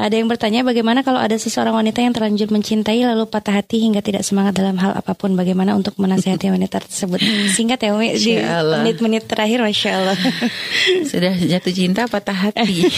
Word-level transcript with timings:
ada 0.00 0.16
yang 0.16 0.32
bertanya 0.32 0.64
bagaimana 0.64 1.04
kalau 1.04 1.20
ada 1.20 1.36
seseorang 1.36 1.76
wanita 1.76 2.00
yang 2.00 2.16
terlanjur 2.16 2.48
mencintai 2.48 3.04
lalu 3.04 3.28
patah 3.28 3.60
hati 3.60 3.84
hingga 3.84 4.00
tidak 4.00 4.24
semangat 4.24 4.56
dalam 4.56 4.80
hal 4.80 4.96
apa 4.96 5.12
pun. 5.12 5.36
Bagaimana 5.36 5.76
untuk 5.76 6.00
menasihati 6.00 6.48
wanita 6.56 6.80
tersebut? 6.80 7.20
Singkat 7.52 7.78
ya 7.84 7.90
Umi 7.92 8.16
di 8.16 8.40
menit-menit 8.40 9.28
terakhir 9.28 9.60
Masya 9.60 9.90
Allah. 9.92 10.18
Sudah 11.10 11.36
jatuh 11.36 11.72
cinta 11.76 12.08
patah 12.08 12.48
hati. 12.48 12.88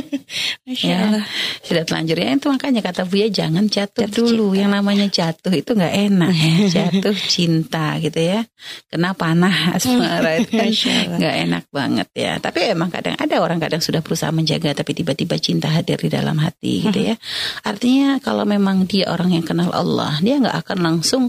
Masya 0.68 0.84
ya, 0.84 0.96
Allah. 1.08 1.24
Sudah 1.64 1.82
terlanjur 1.88 2.16
ya 2.20 2.28
itu 2.36 2.48
makanya 2.52 2.80
kata 2.84 3.02
Buya 3.08 3.26
jangan 3.32 3.64
jatuh, 3.64 4.04
jatuh 4.04 4.20
dulu. 4.20 4.52
Cinta. 4.52 4.60
Yang 4.60 4.70
namanya 4.76 5.06
jatuh 5.08 5.52
itu 5.56 5.70
nggak 5.72 5.94
enak 6.12 6.32
ya. 6.36 6.52
Jatuh 6.68 7.16
cinta 7.16 7.86
gitu 8.04 8.20
ya. 8.20 8.40
Kena 8.92 9.16
panah 9.16 9.72
asmara 9.72 10.36
itu 10.36 10.52
kan 10.52 10.68
nggak 11.16 11.34
enak 11.48 11.64
banget 11.72 12.08
ya. 12.12 12.36
Tapi 12.36 12.76
emang 12.76 12.92
kadang 12.92 13.16
ada 13.16 13.36
orang 13.40 13.56
kadang 13.56 13.80
sudah 13.80 14.04
berusaha 14.04 14.28
menjaga 14.28 14.76
tapi 14.76 14.92
tiba-tiba 14.92 15.40
cinta 15.40 15.72
hadir 15.72 15.96
di 15.96 16.12
dalam 16.12 16.36
hati 16.36 16.49
gitu 16.58 17.14
ya. 17.14 17.16
Artinya 17.62 18.18
kalau 18.18 18.42
memang 18.42 18.90
dia 18.90 19.06
orang 19.08 19.38
yang 19.38 19.46
kenal 19.46 19.70
Allah, 19.70 20.18
dia 20.18 20.42
nggak 20.42 20.66
akan 20.66 20.78
langsung 20.82 21.24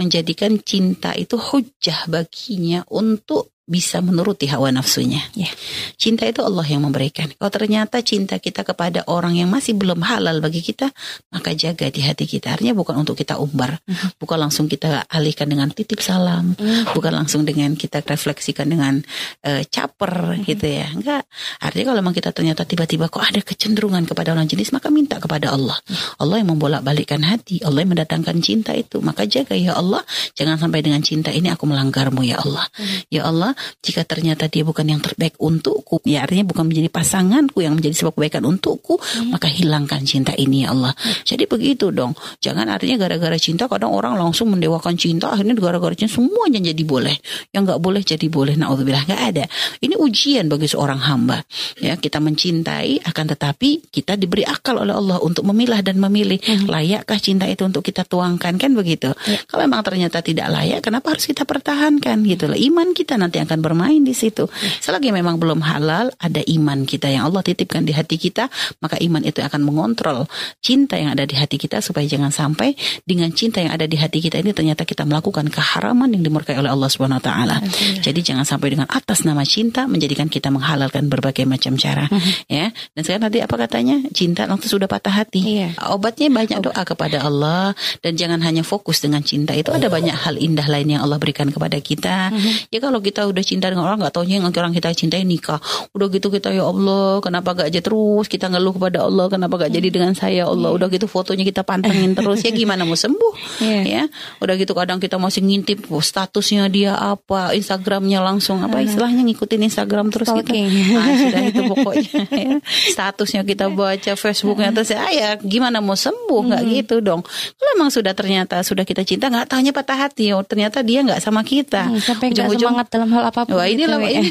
menjadikan 0.00 0.56
cinta 0.64 1.12
itu 1.12 1.36
hujah 1.36 2.08
baginya 2.08 2.82
untuk 2.88 3.51
bisa 3.62 4.02
menuruti 4.02 4.50
hawa 4.50 4.74
nafsunya. 4.74 5.22
Ya. 5.38 5.46
Cinta 5.94 6.26
itu 6.26 6.42
Allah 6.42 6.66
yang 6.66 6.82
memberikan. 6.82 7.30
Kalau 7.30 7.46
ternyata 7.46 8.02
cinta 8.02 8.42
kita 8.42 8.66
kepada 8.66 9.06
orang 9.06 9.38
yang 9.38 9.46
masih 9.54 9.78
belum 9.78 10.02
halal 10.02 10.42
bagi 10.42 10.58
kita, 10.58 10.90
maka 11.30 11.54
jaga 11.54 11.86
di 11.86 12.02
hati 12.02 12.26
kita. 12.26 12.58
Artinya 12.58 12.74
bukan 12.74 12.98
untuk 12.98 13.14
kita 13.14 13.38
umbar, 13.38 13.78
uh-huh. 13.78 14.18
bukan 14.18 14.38
langsung 14.42 14.66
kita 14.66 15.06
alihkan 15.06 15.46
dengan 15.46 15.70
titip 15.70 16.02
salam, 16.02 16.58
uh-huh. 16.58 16.90
bukan 16.90 17.14
langsung 17.14 17.46
dengan 17.46 17.78
kita 17.78 18.02
refleksikan 18.02 18.66
dengan 18.66 18.98
uh, 19.46 19.62
caper 19.70 20.34
uh-huh. 20.34 20.42
gitu 20.42 20.66
ya. 20.66 20.90
Enggak. 20.90 21.22
Artinya 21.62 21.94
kalau 21.94 21.98
memang 22.02 22.14
kita 22.18 22.34
ternyata 22.34 22.66
tiba-tiba 22.66 23.06
kok 23.06 23.22
ada 23.22 23.38
kecenderungan 23.46 24.02
kepada 24.10 24.34
orang 24.34 24.50
jenis, 24.50 24.74
maka 24.74 24.90
minta 24.90 25.22
kepada 25.22 25.54
Allah. 25.54 25.78
Uh-huh. 25.86 26.26
Allah 26.26 26.42
yang 26.42 26.50
membolak-balikkan 26.50 27.22
hati, 27.22 27.62
Allah 27.62 27.86
yang 27.86 27.94
mendatangkan 27.94 28.42
cinta 28.42 28.74
itu. 28.74 28.98
Maka 28.98 29.22
jaga 29.30 29.54
ya 29.54 29.78
Allah, 29.78 30.02
jangan 30.34 30.58
sampai 30.58 30.82
dengan 30.82 30.98
cinta 30.98 31.30
ini 31.30 31.46
aku 31.46 31.62
melanggarmu 31.70 32.26
ya 32.26 32.42
Allah. 32.42 32.66
Uh-huh. 32.74 33.06
Ya 33.06 33.22
Allah, 33.30 33.51
jika 33.80 34.02
ternyata 34.06 34.46
dia 34.48 34.62
bukan 34.62 34.86
yang 34.86 35.00
terbaik 35.02 35.36
untukku, 35.38 36.00
ya 36.06 36.24
artinya 36.24 36.46
bukan 36.46 36.70
menjadi 36.70 36.88
pasanganku 36.88 37.60
yang 37.60 37.76
menjadi 37.76 37.94
sebab 37.98 38.12
kebaikan 38.16 38.46
untukku, 38.46 38.96
hmm. 38.96 39.34
maka 39.34 39.50
hilangkan 39.50 40.02
cinta 40.06 40.32
ini 40.38 40.64
ya 40.64 40.72
Allah. 40.72 40.94
Hmm. 40.96 41.14
Jadi 41.26 41.44
begitu 41.50 41.90
dong. 41.92 42.16
Jangan 42.40 42.70
artinya 42.70 42.96
gara-gara 43.04 43.36
cinta 43.36 43.68
kadang 43.68 43.92
orang 43.92 44.16
langsung 44.16 44.54
mendewakan 44.54 44.96
cinta, 44.96 45.28
akhirnya 45.34 45.58
gara-gara 45.58 45.92
cinta 45.92 46.14
semuanya 46.14 46.62
jadi 46.72 46.82
boleh. 46.86 47.16
Yang 47.50 47.62
nggak 47.68 47.80
boleh 47.82 48.02
jadi 48.06 48.26
boleh. 48.30 48.54
Naudzubillah 48.56 49.04
nggak 49.04 49.22
ada. 49.34 49.44
Ini 49.82 49.94
ujian 49.98 50.46
bagi 50.46 50.70
seorang 50.70 51.00
hamba. 51.02 51.42
Ya 51.82 51.98
kita 51.98 52.22
mencintai, 52.22 53.02
akan 53.02 53.24
tetapi 53.34 53.90
kita 53.90 54.14
diberi 54.14 54.46
akal 54.46 54.78
oleh 54.78 54.94
Allah 54.94 55.18
untuk 55.18 55.42
memilah 55.50 55.82
dan 55.82 55.98
memilih 55.98 56.38
hmm. 56.38 56.70
layakkah 56.70 57.18
cinta 57.18 57.50
itu 57.50 57.66
untuk 57.66 57.82
kita 57.82 58.06
tuangkan 58.06 58.54
kan 58.54 58.70
begitu. 58.72 59.10
Ya. 59.26 59.42
Kalau 59.50 59.66
memang 59.66 59.82
ternyata 59.82 60.22
tidak 60.22 60.48
layak, 60.48 60.80
kenapa 60.86 61.18
harus 61.18 61.26
kita 61.26 61.42
pertahankan 61.42 62.22
gitu 62.22 62.46
loh. 62.46 62.58
Iman 62.58 62.94
kita 62.94 63.18
nanti 63.18 63.41
akan 63.44 63.58
bermain 63.60 64.00
di 64.02 64.14
situ. 64.14 64.46
Selagi 64.80 65.10
memang 65.10 65.38
belum 65.38 65.60
halal, 65.62 66.14
ada 66.18 66.40
iman 66.46 66.84
kita 66.86 67.10
yang 67.10 67.28
Allah 67.28 67.42
titipkan 67.42 67.82
di 67.82 67.92
hati 67.92 68.16
kita, 68.18 68.48
maka 68.80 68.98
iman 69.02 69.22
itu 69.22 69.42
akan 69.42 69.60
mengontrol 69.62 70.26
cinta 70.62 70.96
yang 70.98 71.14
ada 71.14 71.26
di 71.26 71.34
hati 71.34 71.58
kita 71.58 71.82
supaya 71.82 72.06
jangan 72.06 72.30
sampai 72.30 72.74
dengan 73.02 73.30
cinta 73.34 73.60
yang 73.62 73.74
ada 73.74 73.86
di 73.86 73.98
hati 73.98 74.22
kita 74.22 74.38
ini 74.38 74.54
ternyata 74.54 74.86
kita 74.86 75.02
melakukan 75.06 75.48
keharaman 75.50 76.10
yang 76.14 76.22
dimurkai 76.22 76.56
oleh 76.58 76.70
Allah 76.70 76.88
Subhanahu 76.88 77.18
wa 77.20 77.24
taala. 77.24 77.56
Jadi 78.02 78.20
jangan 78.22 78.46
sampai 78.46 78.74
dengan 78.74 78.88
atas 78.88 79.26
nama 79.26 79.42
cinta 79.42 79.84
menjadikan 79.86 80.26
kita 80.30 80.48
menghalalkan 80.48 81.06
berbagai 81.10 81.44
macam 81.48 81.74
cara, 81.76 82.06
-huh. 82.06 82.20
ya. 82.46 82.70
Dan 82.94 83.00
sekarang 83.02 83.24
tadi 83.30 83.38
apa 83.42 83.54
katanya? 83.58 83.96
Cinta 84.14 84.46
nanti 84.46 84.66
sudah 84.70 84.86
patah 84.86 85.24
hati. 85.24 85.40
Iya. 85.42 85.68
Obatnya 85.92 86.28
banyak 86.30 86.58
doa 86.62 86.82
kepada 86.82 87.24
Allah 87.24 87.74
dan 88.00 88.14
jangan 88.14 88.40
hanya 88.44 88.62
fokus 88.62 89.02
dengan 89.02 89.20
cinta 89.24 89.52
itu 89.56 89.70
ada 89.72 89.88
banyak 89.90 90.14
hal 90.14 90.38
indah 90.38 90.66
lain 90.66 90.96
yang 90.96 91.02
Allah 91.04 91.18
berikan 91.18 91.48
kepada 91.50 91.78
kita. 91.82 92.30
-huh. 92.30 92.54
Ya 92.70 92.78
kalau 92.78 93.02
kita 93.02 93.26
udah 93.32 93.44
cinta 93.44 93.72
dengan 93.72 93.88
orang 93.88 94.04
nggak 94.04 94.14
taunya 94.14 94.38
yang 94.38 94.52
orang 94.52 94.76
kita 94.76 94.92
cintai 94.92 95.24
nikah. 95.24 95.58
Udah 95.96 96.06
gitu 96.12 96.28
kita 96.28 96.52
ya 96.52 96.68
Allah 96.68 97.18
kenapa 97.24 97.56
gak 97.56 97.68
aja 97.72 97.80
terus? 97.80 98.26
Kita 98.28 98.52
ngeluh 98.52 98.76
kepada 98.76 99.08
Allah 99.08 99.26
kenapa 99.32 99.66
gak 99.66 99.72
jadi 99.72 99.88
dengan 99.88 100.12
saya? 100.12 100.46
Allah. 100.46 100.70
Iya. 100.72 100.76
udah 100.78 100.88
gitu 100.92 101.06
fotonya 101.08 101.44
kita 101.46 101.62
pantengin 101.64 102.12
terus. 102.18 102.44
Ya 102.44 102.52
gimana 102.52 102.84
mau 102.84 102.96
sembuh? 102.96 103.62
Yeah. 103.64 103.84
ya. 103.84 104.02
Udah 104.38 104.54
gitu 104.60 104.72
kadang 104.76 105.00
kita 105.00 105.16
masih 105.16 105.42
ngintip 105.42 105.88
oh, 105.88 106.04
statusnya 106.04 106.68
dia 106.68 106.94
apa? 106.94 107.56
Instagramnya 107.56 108.20
langsung 108.22 108.60
apa? 108.60 108.84
Istilahnya 108.84 109.24
ngikutin 109.26 109.60
Instagram 109.66 110.12
terus 110.12 110.28
gitu 110.30 110.52
nah, 110.52 111.14
sudah 111.22 111.40
itu 111.48 111.60
pokoknya. 111.64 112.20
Ya. 112.28 112.56
statusnya 112.94 113.42
kita 113.48 113.72
baca 113.72 114.12
Facebooknya 114.14 114.70
terus 114.74 114.92
ya, 114.92 115.08
ya 115.10 115.30
gimana 115.40 115.80
mau 115.80 115.96
sembuh? 115.96 116.40
Nggak 116.52 116.62
hmm. 116.62 116.72
gitu 116.82 116.94
dong. 117.00 117.20
Kalau 117.24 117.70
emang 117.78 117.90
sudah 117.90 118.12
ternyata 118.12 118.60
sudah 118.60 118.84
kita 118.84 119.02
cinta 119.06 119.32
nggak 119.32 119.48
tanya 119.48 119.70
patah 119.72 119.98
hati 120.08 120.34
oh 120.34 120.44
ternyata 120.44 120.84
dia 120.84 121.00
nggak 121.02 121.20
sama 121.22 121.46
kita. 121.46 121.88
Hmm, 121.88 122.00
sampai 122.02 122.34
nggak 122.34 122.48
semangat 122.58 122.86
dalam 122.92 123.08
hal 123.14 123.21
apa 123.22 123.46
pun 123.46 123.56
Wah 123.56 123.68
ini 123.70 123.86
gitu, 123.86 123.94
loh, 123.94 124.02
ini 124.02 124.30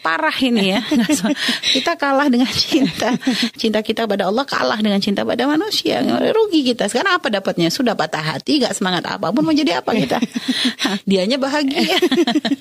parah 0.00 0.36
ini 0.38 0.76
ya. 0.76 0.80
kita 1.76 1.98
kalah 1.98 2.30
dengan 2.30 2.50
cinta. 2.50 3.12
Cinta 3.58 3.82
kita 3.82 4.06
pada 4.06 4.30
Allah 4.30 4.46
kalah 4.46 4.78
dengan 4.78 5.02
cinta 5.02 5.26
pada 5.26 5.44
manusia. 5.50 6.00
Rugi 6.06 6.62
kita. 6.72 6.86
Sekarang 6.86 7.18
apa 7.18 7.28
dapatnya? 7.28 7.68
Sudah 7.68 7.98
patah 7.98 8.22
hati, 8.22 8.62
gak 8.62 8.76
semangat 8.76 9.02
apa 9.08 9.34
pun 9.34 9.42
mau 9.42 9.50
jadi 9.50 9.82
apa 9.82 9.92
kita? 9.92 10.18
Dianya 11.10 11.36
bahagia. 11.42 11.98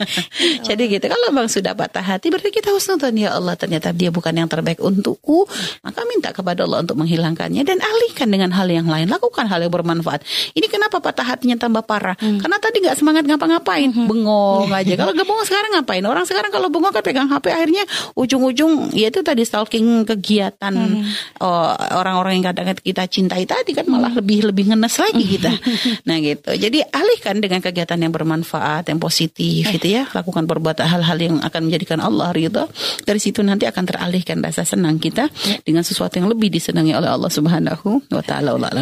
jadi 0.68 0.84
gitu. 0.90 1.06
Kalau 1.06 1.28
bang 1.32 1.48
sudah 1.48 1.78
patah 1.78 2.02
hati 2.02 2.34
berarti 2.34 2.50
kita 2.50 2.74
harus 2.74 2.86
nonton 2.90 3.14
ya 3.16 3.38
Allah 3.38 3.54
ternyata 3.54 3.94
dia 3.94 4.10
bukan 4.10 4.34
yang 4.34 4.50
terbaik 4.50 4.82
untukku. 4.82 5.46
Maka 5.86 6.02
minta 6.10 6.34
kepada 6.34 6.66
Allah 6.66 6.82
untuk 6.82 6.98
menghilangkannya 6.98 7.62
dan 7.62 7.78
alihkan 7.80 8.32
dengan 8.32 8.50
hal 8.56 8.66
yang 8.68 8.90
lain. 8.90 9.06
Lakukan 9.06 9.46
hal 9.46 9.62
yang 9.62 9.74
bermanfaat. 9.74 10.26
Ini 10.58 10.66
kenapa 10.66 10.98
patah 10.98 11.26
hatinya 11.36 11.62
tambah 11.62 11.86
parah? 11.86 12.18
Hmm. 12.18 12.42
Karena 12.42 12.58
tadi 12.58 12.82
gak 12.82 12.98
semangat 12.98 13.24
ngapa-ngapain. 13.30 13.94
Hmm. 13.94 14.08
Bengong 14.10 14.74
aja. 14.74 14.94
Kalau 14.98 15.14
gak 15.14 15.28
sekarang 15.46 15.80
ngapain? 15.80 16.04
Orang 16.04 16.26
sekarang 16.26 16.50
kalau 16.50 16.68
bengong 16.74 16.92
kan 16.92 17.04
pegang 17.06 17.30
HP 17.30 17.54
akhirnya 17.54 17.84
ujung-ujung 18.18 18.92
ya 18.92 19.14
itu 19.14 19.22
tadi 19.22 19.46
stalking 19.46 20.04
kegiatan 20.04 20.74
hmm. 20.74 21.40
oh, 21.46 21.72
orang-orang 21.96 22.42
yang 22.42 22.46
kadang 22.52 22.74
kita 22.76 23.06
cintai 23.06 23.46
tadi 23.46 23.78
kan 23.78 23.86
malah 23.86 24.12
hmm. 24.12 24.20
lebih 24.20 24.40
lebih 24.50 24.64
ngenes 24.74 24.96
lagi 24.98 25.24
kita. 25.38 25.52
nah 26.10 26.18
gitu. 26.18 26.52
Jadi 26.58 26.82
alihkan 26.82 27.40
dengan 27.40 27.62
kegiatan 27.62 27.98
yang 28.02 28.12
bermanfaat, 28.12 28.90
yang 28.90 29.00
positif 29.00 29.70
gitu 29.70 29.88
ya. 29.88 30.10
Lakukan 30.12 30.50
perbuatan 30.50 30.86
hal-hal 30.90 31.18
yang 31.22 31.36
akan 31.40 31.62
menjadikan 31.70 32.02
Allah 32.02 32.34
ridho. 32.34 32.66
Dari 33.06 33.20
situ 33.22 33.46
nanti 33.46 33.70
akan 33.70 33.84
teralihkan 33.86 34.42
rasa 34.42 34.66
senang 34.66 34.98
kita 34.98 35.30
ya. 35.30 35.62
dengan 35.62 35.86
sesuatu 35.86 36.18
yang 36.18 36.28
lebih 36.28 36.50
disenangi 36.50 36.98
oleh 36.98 37.08
Allah 37.08 37.30
Subhanahu 37.30 38.10
wa 38.10 38.24
taala. 38.26 38.58
Allah 38.58 38.74